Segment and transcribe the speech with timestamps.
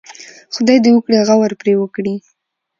[0.55, 2.15] خدای دې وکړي غور پرې وکړي.